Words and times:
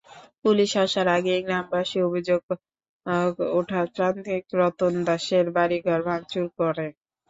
Police 0.43 0.71
আসার 0.77 1.07
আগেই 1.17 1.41
গ্রামবাসী 1.43 1.97
অভিযোগ 2.07 2.41
ওঠা 3.53 3.81
তান্ত্রিক 3.95 4.45
রতন 4.59 4.93
দাসের 5.07 5.45
বাড়িঘর 5.55 5.99
ভাঙচুর 6.07 6.45
করে। 6.57 6.87